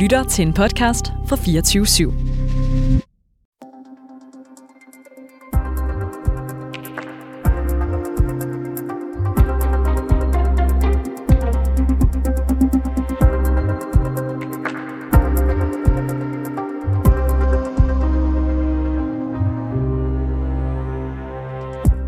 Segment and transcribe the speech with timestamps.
[0.00, 2.12] lytter til en podcast fra 24 /7.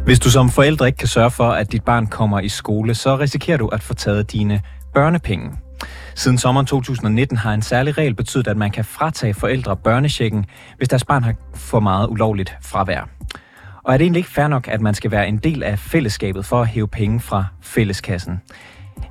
[0.05, 3.17] Hvis du som forældre ikke kan sørge for, at dit barn kommer i skole, så
[3.17, 4.61] risikerer du at få taget dine
[4.95, 5.51] børnepenge.
[6.15, 10.89] Siden sommeren 2019 har en særlig regel betydet, at man kan fratage forældre børnechecken, hvis
[10.89, 13.09] deres barn har for meget ulovligt fravær.
[13.85, 16.45] Og er det egentlig ikke fair nok, at man skal være en del af fællesskabet
[16.45, 18.41] for at hæve penge fra fælleskassen?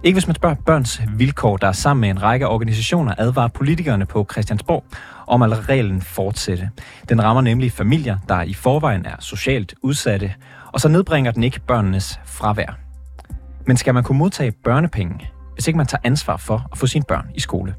[0.04, 4.28] Ikke hvis man spørger børns vilkår, der sammen med en række organisationer advarer politikerne på
[4.32, 4.84] Christiansborg
[5.28, 6.70] om at reglen fortsætte.
[7.10, 10.34] Den rammer nemlig familier, der i forvejen er socialt udsatte,
[10.72, 12.78] og så nedbringer den ikke børnenes fravær.
[13.68, 17.06] Men skal man kunne modtage børnepenge, hvis ikke man tager ansvar for at få sine
[17.08, 17.76] børn i skole?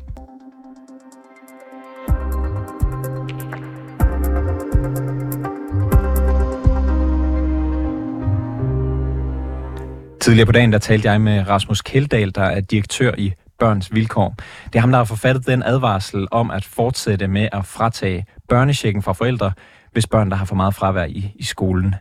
[10.21, 14.35] Tidligere på dagen der talte jeg med Rasmus Keldahl, der er direktør i Børns Vilkår.
[14.66, 19.02] Det er ham, der har forfattet den advarsel om at fortsætte med at fratage børnechecken
[19.02, 19.52] fra forældre,
[19.93, 21.95] hvis børn, der har for meget fravær i, i skolen.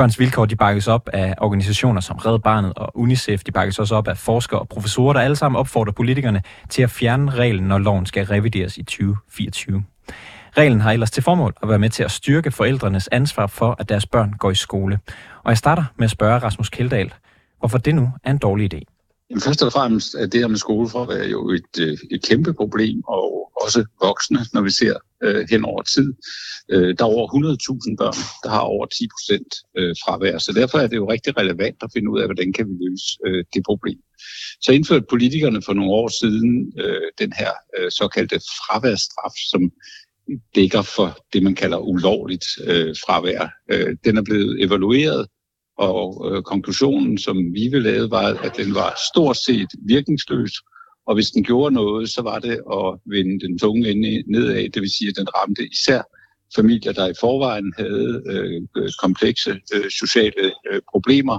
[0.00, 3.44] Børns Vilkår de bakkes op af organisationer som Red Barnet og UNICEF.
[3.44, 6.90] De bakkes også op af forskere og professorer, der alle sammen opfordrer politikerne til at
[6.90, 9.84] fjerne reglen, når loven skal revideres i 2024.
[10.56, 13.88] Reglen har ellers til formål at være med til at styrke forældrenes ansvar for, at
[13.88, 14.98] deres børn går i skole.
[15.44, 17.14] Og jeg starter med at spørge Rasmus Keldahl,
[17.58, 18.99] hvorfor det nu er en dårlig idé.
[19.30, 23.02] Jamen, først og fremmest er det her med skolefravær jo et, øh, et kæmpe problem,
[23.08, 26.14] og også voksne, når vi ser øh, hen over tid.
[26.72, 30.78] Øh, der er over 100.000 børn, der har over 10 procent øh, fravær, så derfor
[30.78, 33.62] er det jo rigtig relevant at finde ud af, hvordan kan vi løse øh, det
[33.64, 33.98] problem.
[34.60, 39.62] Så indførte politikerne for nogle år siden øh, den her øh, såkaldte fraværsstraf, som
[40.54, 43.48] dækker for det, man kalder ulovligt øh, fravær.
[43.72, 45.26] Øh, den er blevet evalueret
[45.88, 50.52] og øh, konklusionen, som vi ville lave, var, at den var stort set virkningsløs.
[51.06, 54.68] Og hvis den gjorde noget, så var det at vende den tunge ende nedad.
[54.74, 56.02] Det vil sige, at den ramte især
[56.56, 61.38] familier, der i forvejen havde øh, øh komplekse øh, sociale øh, problemer,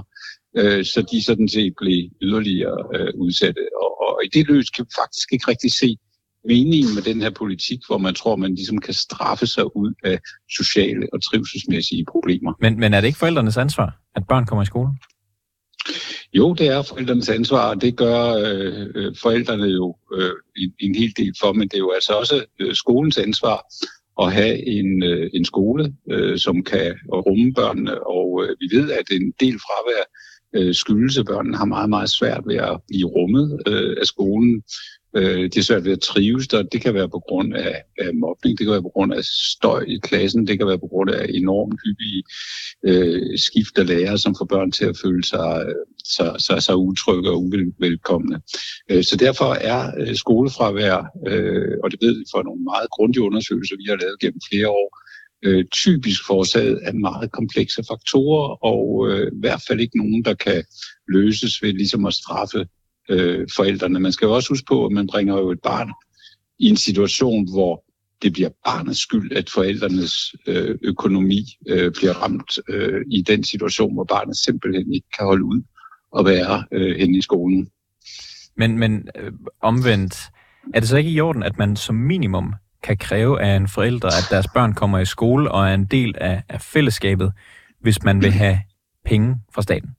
[0.56, 3.64] øh, så de sådan set blev yderligere øh, udsatte.
[3.82, 5.96] Og, og i det løs kan vi faktisk ikke rigtig se,
[6.44, 10.18] meningen med den her politik, hvor man tror, man ligesom kan straffe sig ud af
[10.50, 12.52] sociale og trivselsmæssige problemer.
[12.60, 14.90] Men, men er det ikke forældrenes ansvar, at børn kommer i skole?
[16.34, 20.94] Jo, det er forældrenes ansvar, og det gør øh, øh, forældrene jo øh, en, en
[20.94, 23.66] hel del for, men det er jo altså også øh, skolens ansvar
[24.20, 28.90] at have en, øh, en skole, øh, som kan rumme børnene, og øh, vi ved,
[28.90, 30.04] at en del fravær
[30.56, 34.62] øh, skyldes, at børnene har meget, meget svært ved at blive rummet øh, af skolen.
[35.16, 36.62] Øh, det er svært ved at trives der.
[36.62, 39.84] Det kan være på grund af, af mobning, det kan være på grund af støj
[39.88, 42.22] i klassen, det kan være på grund af enormt hyppige
[42.88, 45.66] øh, skift af lærere, som får børn til at føle sig,
[46.16, 48.40] sig, sig, sig utrygge og uvelkomne.
[48.90, 50.96] Øh, så derfor er øh, skolefravær,
[51.28, 54.68] øh, og det ved vi fra nogle meget grundige undersøgelser, vi har lavet gennem flere
[54.68, 54.88] år,
[55.44, 60.34] øh, typisk forårsaget af meget komplekse faktorer, og øh, i hvert fald ikke nogen, der
[60.34, 60.64] kan
[61.08, 62.66] løses ved ligesom at straffe
[63.08, 64.00] øh, forældrene.
[64.00, 65.92] Man skal jo også huske på, at man bringer jo et barn
[66.58, 67.84] i en situation, hvor
[68.22, 73.94] det bliver barnets skyld, at forældrenes øh, økonomi øh, bliver ramt øh, i den situation,
[73.94, 75.62] hvor barnet simpelthen ikke kan holde ud
[76.12, 77.68] og være øh, henne i skolen.
[78.56, 80.14] Men, men øh, omvendt,
[80.74, 84.08] er det så ikke i orden, at man som minimum kan kræve af en forælder,
[84.08, 87.32] at deres børn kommer i skole og er en del af, af fællesskabet,
[87.80, 88.58] hvis man vil have
[89.04, 89.90] penge fra staten?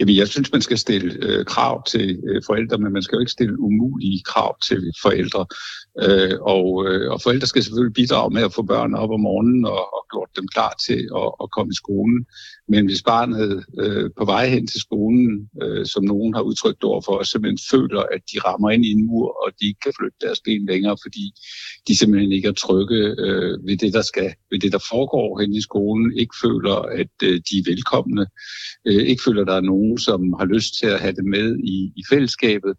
[0.00, 3.20] Jamen, jeg synes, man skal stille øh, krav til øh, forældre, men man skal jo
[3.20, 5.46] ikke stille umulige krav til forældre.
[6.00, 9.64] Øh, og, øh, og forældre skal selvfølgelig bidrage med at få børn op om morgenen
[9.64, 12.26] og, og gjort dem klar til at, at komme i skolen.
[12.68, 17.00] Men hvis barnet øh, på vej hen til skolen, øh, som nogen har udtrykt over
[17.00, 20.18] for, simpelthen føler, at de rammer ind i en mur, og de ikke kan flytte
[20.20, 21.24] deres ben længere, fordi
[21.88, 25.52] de simpelthen ikke er trygge øh, ved, det, der skal, ved det, der foregår hen
[25.54, 28.26] i skolen, ikke føler, at øh, de er velkomne,
[28.86, 31.56] øh, ikke føler, at der er nogen, som har lyst til at have det med
[31.74, 32.74] i, i fællesskabet,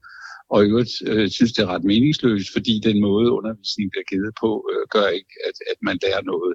[0.53, 4.33] og i øvrigt øh, synes, det er ret meningsløst, fordi den måde, undervisningen bliver givet
[4.41, 6.53] på, øh, gør ikke, at, at man lærer noget.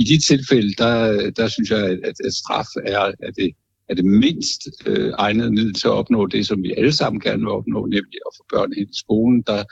[0.00, 3.50] I de tilfælde, der, der synes jeg, at, at straf er, at det,
[3.88, 7.42] er det mindst øh, egnede middel til at opnå det, som vi alle sammen gerne
[7.42, 9.42] vil opnå, nemlig at få børn ind i skolen.
[9.46, 9.64] Der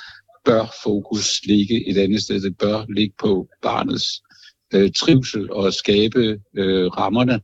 [0.44, 2.40] bør fokus ligge et andet sted.
[2.40, 4.22] Det bør ligge på barnets
[4.74, 7.40] øh, trivsel og skabe øh, rammerne.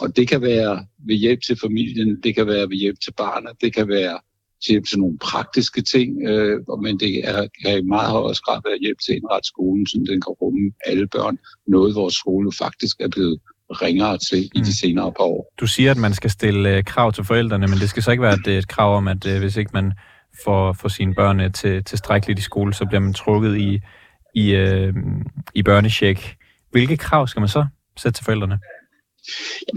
[0.00, 3.52] Og det kan være ved hjælp til familien, det kan være ved hjælp til barnet,
[3.60, 4.18] det kan være
[4.64, 8.78] til sådan nogle praktiske ting, øh, men det er, kan i meget højere grad være
[8.84, 11.38] hjælp til at indrette skolen, så den kan rumme alle børn.
[11.66, 14.58] Noget, vores skole faktisk er blevet ringere til mm.
[14.58, 14.78] i de mm.
[14.82, 15.52] senere par år.
[15.60, 18.22] Du siger, at man skal stille øh, krav til forældrene, men det skal så ikke
[18.22, 19.92] være et, et krav om, at øh, hvis ikke man
[20.44, 23.80] får, får sine børn øh, til, tilstrækkeligt i skole, så bliver man trukket i,
[24.34, 24.94] i, øh,
[25.54, 26.36] i børnecheck.
[26.70, 27.66] Hvilke krav skal man så
[27.96, 28.58] sætte til forældrene?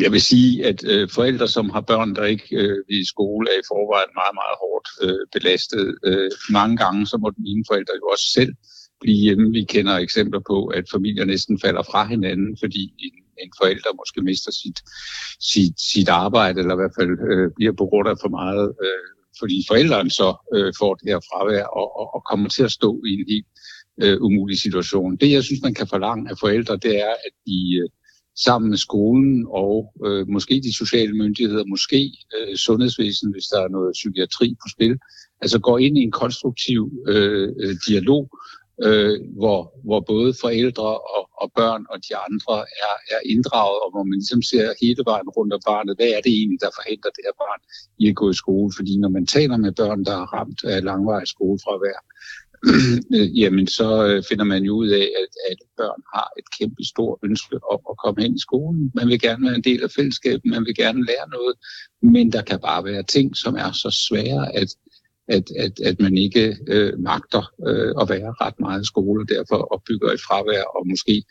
[0.01, 3.59] Jeg vil sige, at øh, forældre, som har børn, der ikke øh, i skole, er
[3.59, 5.95] i forvejen meget, meget hårdt øh, belastet.
[6.06, 8.53] Øh, mange gange, så må den ene forældre jo også selv
[9.01, 9.51] blive hjemme.
[9.51, 14.21] Vi kender eksempler på, at familier næsten falder fra hinanden, fordi en, en forælder måske
[14.21, 14.80] mister sit,
[15.51, 19.07] sit, sit arbejde, eller i hvert fald øh, bliver på grund af for meget, øh,
[19.39, 22.92] fordi forældrene så øh, får det her fravær og, og, og kommer til at stå
[23.09, 23.50] i en helt
[24.03, 25.18] øh, umulig situation.
[25.21, 27.89] Det, jeg synes, man kan forlange af forældre, det er, at de øh,
[28.35, 33.67] sammen med skolen og øh, måske de sociale myndigheder, måske øh, sundhedsvæsen, hvis der er
[33.67, 34.97] noget psykiatri på spil,
[35.41, 38.29] altså går ind i en konstruktiv øh, øh, dialog,
[38.83, 42.55] øh, hvor, hvor både forældre og, og børn og de andre
[42.85, 45.97] er, er inddraget, og hvor man ligesom ser hele vejen rundt om barnet.
[45.97, 47.61] Hvad er det egentlig, der forhindrer det her barn
[48.01, 48.69] i at gå i skole?
[48.77, 51.99] Fordi når man taler med børn, der er ramt af langvarig skolefravær,
[53.16, 56.84] Øh, jamen så øh, finder man jo ud af, at, at børn har et kæmpe
[56.84, 58.92] stort ønske om at komme hen i skolen.
[58.96, 61.56] Man vil gerne være en del af fællesskabet, man vil gerne lære noget,
[62.02, 64.69] men der kan bare være ting, som er så svære, at,
[65.28, 69.30] at, at, at man ikke øh, magter øh, at være ret meget i skole, og
[69.30, 71.24] derfor opbygger et fravær og måske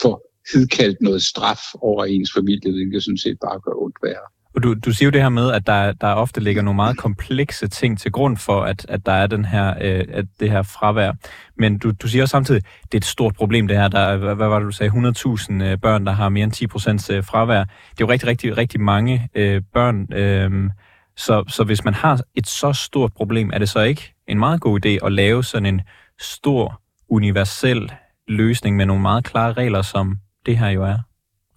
[0.00, 0.14] får
[0.52, 4.28] hidkaldt noget straf over ens familie, hvilket sådan set bare gør ondt værre.
[4.58, 6.96] Og du, du siger jo det her med, at der, der ofte ligger nogle meget
[6.96, 10.62] komplekse ting til grund for, at, at der er den her, øh, at det her
[10.62, 11.12] fravær.
[11.56, 13.88] Men du, du siger også samtidig, at det er et stort problem det her.
[13.88, 16.52] Der er, hvad, hvad var det, du sagde, 100.000 øh, børn, der har mere end
[16.52, 17.64] 10 procent øh, fravær.
[17.64, 20.12] Det er jo rigtig, rigtig, rigtig mange øh, børn.
[20.12, 20.70] Øh,
[21.16, 24.60] så, så hvis man har et så stort problem, er det så ikke en meget
[24.60, 25.80] god idé at lave sådan en
[26.20, 27.92] stor, universel
[28.28, 30.16] løsning med nogle meget klare regler, som
[30.46, 30.98] det her jo er?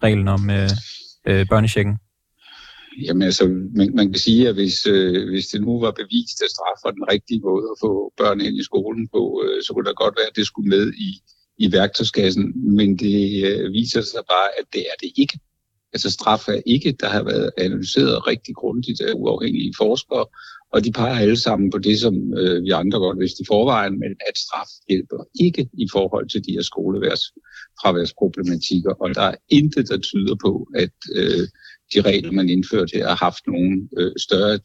[0.02, 0.70] Reglen om øh,
[1.26, 1.98] øh, børnechecken?
[3.00, 6.50] Jamen altså, man, man kan sige, at hvis, øh, hvis det nu var bevist, at
[6.50, 9.88] straf var den rigtige måde at få børn ind i skolen på, øh, så kunne
[9.88, 11.22] det godt være, at det skulle med i,
[11.58, 12.74] i værktøjskassen.
[12.76, 15.38] Men det øh, viser sig bare, at det er det ikke.
[15.92, 20.24] Altså straf er ikke, der har været analyseret rigtig grundigt af uafhængige forskere,
[20.72, 23.98] og de peger alle sammen på det, som øh, vi andre godt vidste i forvejen,
[23.98, 28.92] men at straf hjælper ikke i forhold til de her skoleværsfraværsproblematikker.
[29.02, 31.48] og der er intet, der tyder på, at øh,
[31.94, 34.58] de regler, man indførte her, har haft nogen øh, større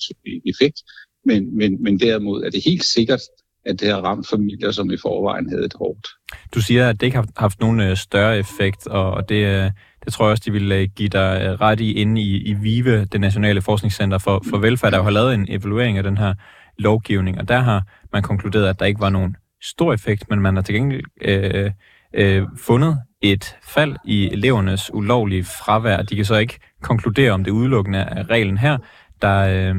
[0.51, 0.81] effekt.
[1.25, 3.21] Men, men, men derimod er det helt sikkert,
[3.67, 6.07] at det har ramt familier, som i forvejen havde det hårdt.
[6.55, 9.71] Du siger, at det ikke har haft nogen øh, større effekt, og det, øh,
[10.05, 13.05] det tror jeg også, de vil øh, give dig ret i inde i, i VIVE,
[13.05, 16.33] det Nationale Forskningscenter for, for Velfærd, der har lavet en evaluering af den her
[16.79, 17.83] lovgivning, og der har
[18.13, 21.71] man konkluderet, at der ikke var nogen stor effekt, men man har til gengæld øh,
[22.13, 26.01] øh, fundet et fald i elevernes ulovlige fravær.
[26.01, 28.77] De kan så ikke konkludere, om det udelukkende er reglen her,
[29.21, 29.75] der, øh,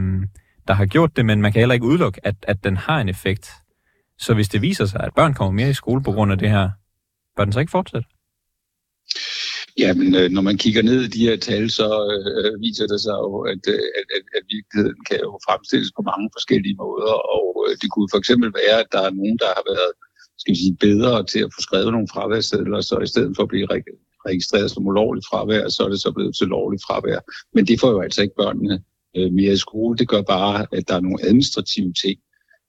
[0.69, 3.08] der har gjort det, men man kan heller ikke udelukke, at, at den har en
[3.08, 3.50] effekt.
[4.19, 6.50] Så hvis det viser sig, at børn kommer mere i skole på grund af det
[6.50, 6.70] her,
[7.37, 8.09] bør den så ikke fortsætte?
[9.79, 13.17] Jamen, øh, når man kigger ned i de her tal, så øh, viser det sig
[13.25, 17.15] jo, at, øh, at, at, at virkeligheden kan jo fremstilles på mange forskellige måder.
[17.37, 19.93] Og øh, det kunne for eksempel være, at der er nogen, der har været
[20.41, 23.48] skal vi sige, bedre til at få skrevet nogle fraværssedler, så i stedet for at
[23.48, 23.69] blive
[24.29, 27.20] registreret som ulovligt fravær, så er det så blevet til lovligt fravær.
[27.55, 28.82] Men det får jo altså ikke børnene
[29.17, 29.98] øh, mere i skole.
[29.98, 32.19] Det gør bare, at der er nogle administrative ting,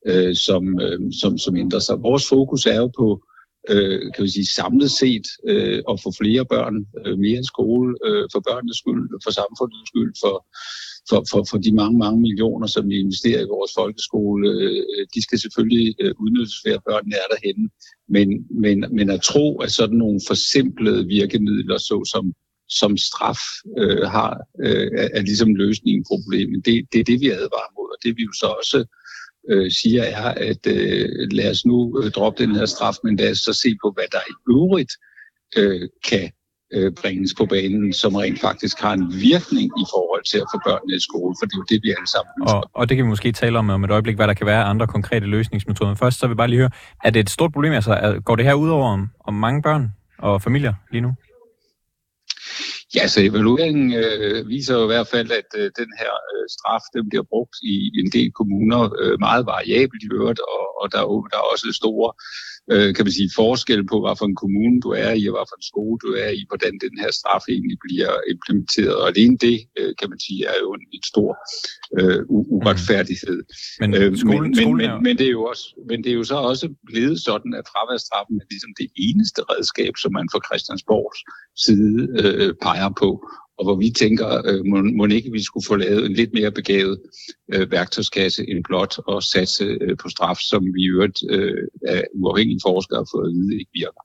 [0.05, 2.01] øh, som, øh, som, som ændrer sig.
[2.01, 3.23] Vores fokus er jo på
[3.69, 6.75] øh, kan vi sige, samlet set øh, at få flere børn
[7.05, 10.35] øh, mere i skole, øh, for børnenes skyld, for samfundets skyld, for,
[11.09, 14.43] for, for, for de mange, mange millioner, som vi investerer i vores folkeskole.
[14.53, 17.65] Øh, de skal selvfølgelig øh, udnyttes, flere børnene er derhenne.
[18.15, 18.27] Men,
[18.63, 22.33] men, men at tro, at sådan nogle forsimplede virkemidler, såsom
[22.81, 23.41] som straf
[23.77, 24.31] øh, har,
[24.65, 26.65] øh, er, er ligesom løsningen på problemet.
[26.65, 28.79] Det, det er det, vi advarer mod, og det vi jo så også
[29.49, 33.31] øh, siger er, at øh, lad os nu øh, droppe den her straf, men lad
[33.31, 34.91] os så se på, hvad der i øvrigt
[35.57, 36.31] øh, kan
[36.73, 40.57] øh, bringes på banen, som rent faktisk har en virkning i forhold til at få
[40.67, 43.05] børnene i skole, for det er jo det, vi alle sammen Og, og det kan
[43.05, 45.89] vi måske tale om øh, om et øjeblik, hvad der kan være andre konkrete løsningsmetoder.
[45.89, 46.71] Men først så vil jeg bare lige høre,
[47.03, 47.73] er det et stort problem?
[47.73, 51.13] Altså, går det her ud over om, om mange børn og familier lige nu?
[52.95, 56.83] Ja, så evalueringen øh, viser jo i hvert fald, at øh, den her øh, straf
[56.95, 60.99] den bliver brugt i en del kommuner øh, meget variabelt i øvrigt, og, og der,
[61.03, 62.09] er, der er også store
[62.73, 65.47] øh, kan man sige, forskel på, hvad for en kommune du er i, og hvad
[65.51, 68.95] for en skole du er i, hvordan den her straf egentlig bliver implementeret.
[69.01, 71.31] Og alene det, øh, kan man sige, er jo en, en stor
[71.99, 72.21] øh,
[72.55, 73.39] uretfærdighed.
[73.81, 76.17] Men, øh, skolen, men, skolen men, men, men, det er jo også, men det er
[76.21, 80.41] jo så også blevet sådan, at fraværsstraffen er ligesom det eneste redskab, som man fra
[80.47, 81.19] Christiansborgs
[81.65, 83.09] side øh, peger på
[83.59, 86.51] og hvor vi tænker, øh, må, må ikke vi skulle få lavet en lidt mere
[86.51, 86.99] begavet
[87.53, 92.03] øh, værktøjskasse end blot og satse øh, på straf, som vi i øvrigt øh, af
[92.13, 94.01] uafhængige forskere har fået at vide ikke virker.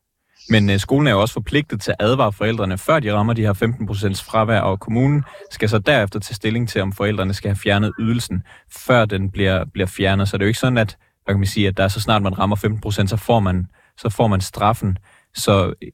[0.48, 3.42] Men øh, skolen er jo også forpligtet til at advare forældrene, før de rammer de
[3.42, 7.60] her 15% fravær, og kommunen skal så derefter tage stilling til, om forældrene skal have
[7.62, 8.42] fjernet ydelsen,
[8.86, 10.28] før den bliver, bliver fjernet.
[10.28, 12.00] Så det er jo ikke sådan, at, hvad kan man sige, at der er så
[12.00, 13.66] snart man rammer 15% så får man,
[13.98, 14.98] så får man straffen.
[15.34, 15.88] Så øh,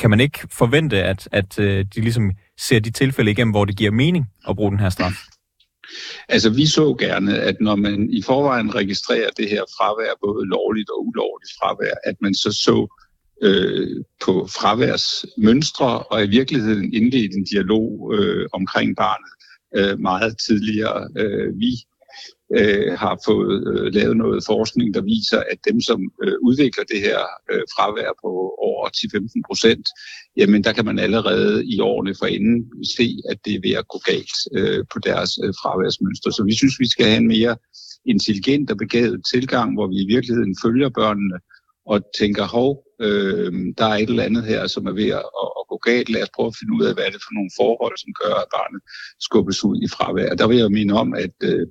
[0.00, 3.76] kan man ikke forvente, at, at øh, de ligesom ser de tilfælde igennem, hvor det
[3.76, 5.12] giver mening at bruge den her straf?
[6.28, 10.90] Altså, vi så gerne, at når man i forvejen registrerer det her fravær, både lovligt
[10.90, 12.86] og ulovligt fravær, at man så så
[13.42, 19.32] øh, på fraværsmønstre og i virkeligheden indledte en dialog øh, omkring barnet
[19.76, 21.08] øh, meget tidligere.
[21.16, 21.72] Øh, vi
[22.58, 27.00] øh, har fået øh, lavet noget forskning, der viser, at dem, som øh, udvikler det
[27.00, 27.20] her
[27.52, 28.30] øh, fravær på
[28.68, 29.86] over 10-15 procent,
[30.36, 33.98] jamen der kan man allerede i årene forinden se, at det er ved at gå
[34.10, 36.30] galt øh, på deres øh, fraværsmønster.
[36.30, 37.56] Så vi synes, vi skal have en mere
[38.06, 41.38] intelligent og begavet tilgang, hvor vi i virkeligheden følger børnene
[41.86, 45.26] og tænker, hov, øh, der er et eller andet her, som er ved at,
[45.58, 46.08] at gå galt.
[46.08, 48.34] Lad os prøve at finde ud af, hvad er det for nogle forhold, som gør,
[48.42, 48.82] at barnet
[49.26, 50.34] skubbes ud i fravær.
[50.40, 51.66] Der vil jeg minde om, at øh,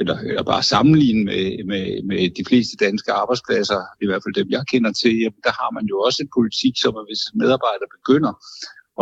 [0.00, 4.48] eller, eller bare sammenligne med, med, med de fleste danske arbejdspladser, i hvert fald dem,
[4.56, 7.38] jeg kender til, jamen, der har man jo også en politik, som at hvis en
[7.42, 8.32] medarbejder begynder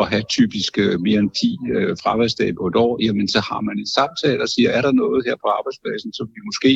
[0.00, 3.60] at have typisk øh, mere end 10 øh, fraværsdage på et år, jamen så har
[3.68, 6.72] man en samtale og siger, er der noget her på arbejdspladsen, som vi måske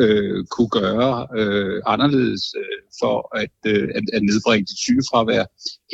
[0.00, 2.44] øh, kunne gøre øh, anderledes
[3.02, 5.44] for at, øh, at, at nedbringe dit sygefravær,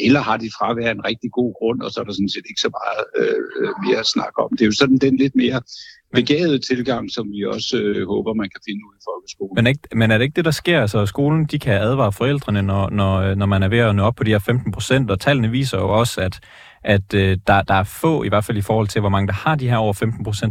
[0.07, 2.65] eller har de fravær en rigtig god grund, og så er der sådan set ikke
[2.67, 3.39] så meget øh,
[3.87, 4.51] mere at snakke om.
[4.53, 5.61] Det er jo sådan den lidt mere
[6.13, 9.55] begavede tilgang, som vi også øh, håber, man kan finde ud i folkeskolen.
[9.59, 10.81] Men, ikke, men er det ikke det, der sker?
[10.81, 14.03] Altså skolen, de kan advare forældrene, når, når, øh, når man er ved at nå
[14.03, 16.41] op på de her 15 procent, og tallene viser jo også, at
[16.85, 19.33] at øh, der, der er få, i hvert fald i forhold til, hvor mange der
[19.33, 19.95] har de her over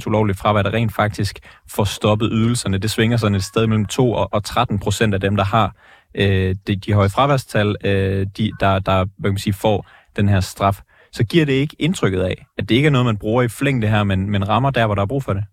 [0.01, 1.39] 15% ulovligt fravær, der rent faktisk
[1.69, 2.77] får stoppet ydelserne.
[2.77, 5.75] Det svinger sådan et sted mellem 2 og, og 13% af dem, der har
[6.15, 10.29] øh, de, de høje fraværstal, øh, de, der, der hvad kan man sige, får den
[10.29, 10.81] her straf.
[11.11, 13.81] Så giver det ikke indtrykket af, at det ikke er noget, man bruger i flæng
[13.81, 15.43] det her, men, men rammer der, hvor der er brug for det?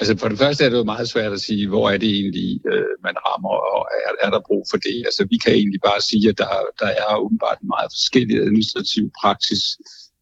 [0.00, 2.60] Altså for det første er det jo meget svært at sige, hvor er det egentlig,
[2.72, 4.96] øh, man rammer, og er, er der brug for det?
[5.08, 9.10] Altså vi kan egentlig bare sige, at der, der er åbenbart en meget forskellig administrativ
[9.20, 9.62] praksis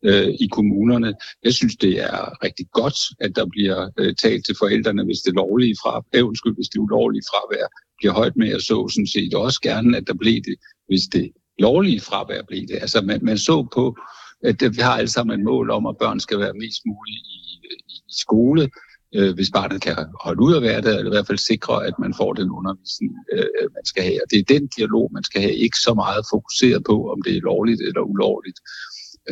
[0.08, 1.14] øh, i kommunerne.
[1.44, 5.34] Jeg synes, det er rigtig godt, at der bliver øh, talt til forældrene, hvis det
[5.34, 7.66] lovlige fra, øh, undskyld, hvis det ulovlige fravær
[7.98, 10.56] bliver højt med, og så sådan set også gerne, at der blev det,
[10.88, 12.78] hvis det lovlige fravær blev det.
[12.80, 13.96] Altså man, man så på,
[14.44, 17.40] at vi har alle sammen et mål om, at børn skal være mest muligt i,
[17.70, 18.70] i, i skole,
[19.14, 21.94] øh, hvis barnet kan holde ud at være der, eller i hvert fald sikre, at
[21.98, 24.20] man får den undervisning, øh, man skal have.
[24.24, 27.36] Og det er den dialog, man skal have, ikke så meget fokuseret på, om det
[27.36, 28.58] er lovligt eller ulovligt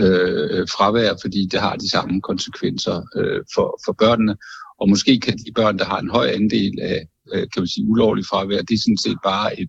[0.03, 4.37] øh, fravær, fordi det har de samme konsekvenser øh, for, for børnene.
[4.81, 7.87] Og måske kan de børn, der har en høj andel af Øh, kan man sige,
[7.87, 9.69] ulovligt fravær, det er sådan set bare et,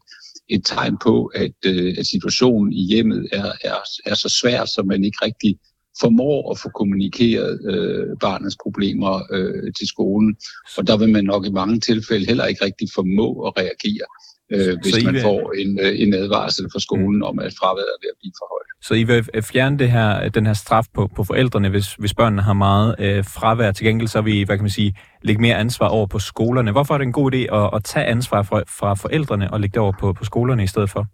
[0.49, 4.83] et tegn på, at, øh, at situationen i hjemmet er, er, er så svær, så
[4.83, 5.59] man ikke rigtig
[6.01, 10.35] formår at få kommunikeret øh, barnets problemer øh, til skolen.
[10.77, 14.07] Og der vil man nok i mange tilfælde heller ikke rigtig formå at reagere,
[14.53, 18.09] øh, hvis man får en, øh, en advarsel fra skolen om, at fraværet er ved
[18.13, 18.65] at blive for højt.
[18.87, 22.41] Så I vil fjerne det her, den her straf på, på forældrene, hvis, hvis børnene
[22.41, 23.71] har meget øh, fravær.
[23.71, 26.71] Til gengæld så vil I, hvad kan man sige, lægge mere ansvar over på skolerne.
[26.71, 29.73] Hvorfor er det en god idé at, at tage ansvar fra, fra forældrene og lægge
[29.73, 31.05] det over på, på skolerne i stedet for?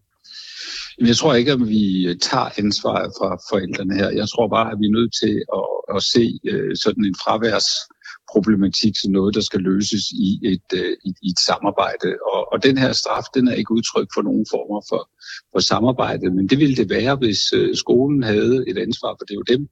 [1.10, 4.10] Jeg tror ikke, at vi tager ansvaret fra forældrene her.
[4.10, 6.26] Jeg tror bare, at vi er nødt til at, at se
[6.84, 7.16] sådan en
[8.32, 12.10] problematik som noget, der skal løses i et, øh, i, i et samarbejde.
[12.34, 15.10] Og, og den her straf, den er ikke udtryk for nogen former for,
[15.54, 19.34] for samarbejde, men det ville det være, hvis øh, skolen havde et ansvar, for det
[19.34, 19.68] er jo dem,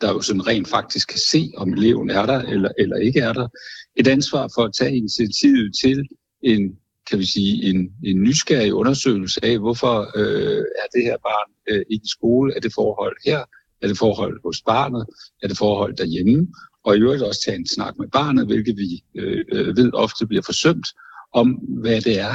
[0.00, 3.32] der jo sådan rent faktisk kan se, om eleven er der eller, eller ikke er
[3.32, 3.48] der.
[3.96, 5.98] Et ansvar for at tage initiativet til
[6.42, 6.62] en
[7.10, 11.82] kan vi sige, en, en nysgerrig undersøgelse af, hvorfor øh, er det her barn øh,
[11.90, 12.56] ikke i skole?
[12.56, 13.40] Er det forhold her?
[13.82, 15.06] Er det forhold hos barnet?
[15.42, 16.48] Er det forhold derhjemme?
[16.84, 20.26] Og i øvrigt også tage en snak med barnet, hvilket vi øh, øh, ved ofte
[20.26, 20.86] bliver forsømt,
[21.34, 21.48] om
[21.82, 22.34] hvad det er,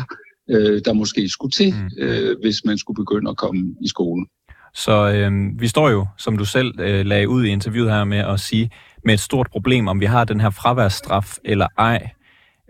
[0.49, 2.03] øh, der måske skulle til, mm.
[2.03, 4.27] øh, hvis man skulle begynde at komme i skolen.
[4.73, 8.17] Så øh, vi står jo, som du selv øh, lagde ud i interviewet her med
[8.17, 8.71] at sige,
[9.05, 12.09] med et stort problem, om vi har den her fraværsstraf eller ej.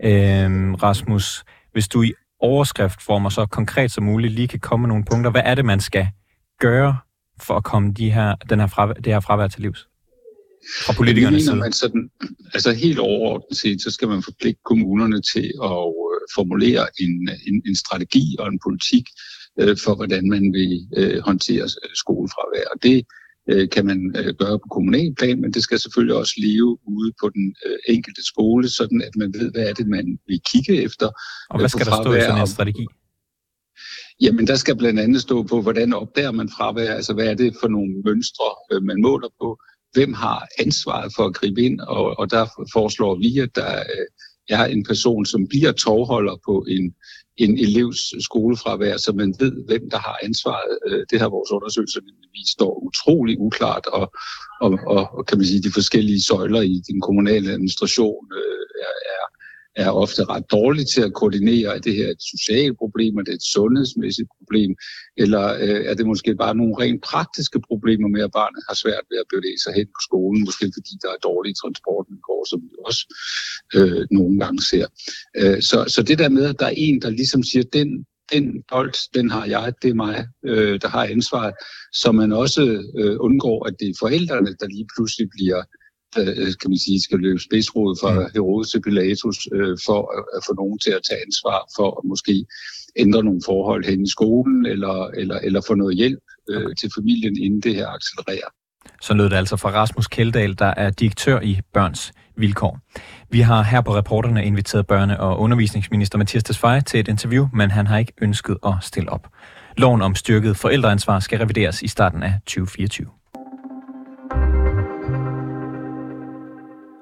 [0.04, 4.88] Øh, Rasmus, hvis du i overskriftform og så konkret som muligt lige kan komme med
[4.88, 5.30] nogle punkter.
[5.30, 6.08] Hvad er det, man skal
[6.60, 6.96] gøre
[7.40, 9.88] for at komme de her, den her fravær, det her fravær til livs?
[10.86, 11.56] Fra politikernes side.
[11.56, 12.10] Man sådan,
[12.54, 17.62] altså helt overordnet set, så skal man forpligte kommunerne til at øh, formulere en, en,
[17.68, 19.04] en strategi og en politik
[19.60, 22.66] øh, for, hvordan man vil øh, håndtere øh, skolefravær.
[22.74, 22.98] Og det
[23.50, 27.12] øh, kan man øh, gøre på kommunal plan, men det skal selvfølgelig også leve ude
[27.20, 30.82] på den øh, enkelte skole, sådan at man ved, hvad er det, man vil kigge
[30.82, 31.08] efter.
[31.50, 32.86] Og hvad skal der stå i sådan en strategi?
[34.20, 37.56] Jamen, der skal blandt andet stå på, hvordan opdager man fravær, altså hvad er det
[37.60, 39.48] for nogle mønstre, øh, man måler på,
[39.92, 44.06] hvem har ansvaret for at gribe ind, og, og der foreslår vi, at der øh,
[44.48, 46.94] er en person, som bliver tovholder på en,
[47.36, 50.78] en elevs skolefravær, så man ved, hvem der har ansvaret.
[50.86, 52.00] Øh, det har vores undersøgelser
[52.36, 54.06] vi står utrolig uklart, og,
[54.64, 58.94] og, og, og kan man sige, de forskellige søjler i den kommunale administration øh, er,
[59.14, 59.15] er
[59.76, 63.34] er ofte ret dårlige til at koordinere, er det her et socialt problem, er det
[63.34, 64.70] et sundhedsmæssigt problem,
[65.16, 69.04] eller øh, er det måske bare nogle rent praktiske problemer med, at barnet har svært
[69.10, 72.70] ved at bevæge sig hen på skolen, måske fordi der er dårlige transportvilkår, som vi
[72.88, 73.02] også
[73.76, 74.86] øh, nogle gange ser.
[75.40, 77.88] Øh, så, så det der med, at der er en, der ligesom siger, den,
[78.32, 81.54] den bold, den har jeg, det er mig, øh, der har ansvaret,
[81.92, 82.62] så man også
[83.00, 85.85] øh, undgår, at det er forældrene, der lige pludselig bliver øh,
[86.60, 88.26] kan man sige, skal løbe spidsrod fra mm.
[88.34, 90.00] Herodes til Pilatus øh, for
[90.36, 92.34] at få nogen til at tage ansvar for at måske
[92.96, 97.36] ændre nogle forhold hen i skolen eller, eller, eller få noget hjælp øh, til familien,
[97.44, 98.50] inden det her accelererer.
[99.02, 102.78] Så lød det altså fra Rasmus Keldahl, der er direktør i Børns Vilkår.
[103.30, 107.70] Vi har her på reporterne inviteret børne- og undervisningsminister Mathias Tesfaye til et interview, men
[107.70, 109.28] han har ikke ønsket at stille op.
[109.76, 113.06] Loven om styrket forældreansvar skal revideres i starten af 2024.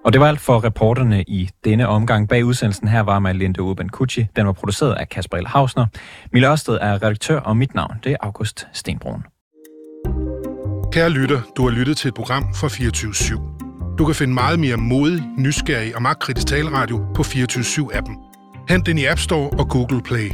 [0.04, 2.28] Og det var alt for reporterne i denne omgang.
[2.28, 4.26] Bag udsendelsen her var Malinde Urban Kucci.
[4.37, 5.46] Den var produceret af Kasper L.
[5.46, 5.87] Hausner.
[6.32, 9.23] Mille Ørsted er redaktør, og mit navn det er August Stenbrun.
[10.92, 13.96] Kære lytter, du har lyttet til et program fra 24 /7.
[13.99, 18.16] Du kan finde meget mere modig, nysgerrig og magtkritisk taleradio på 24 7 appen
[18.68, 20.30] Hent den i App Store og Google Play.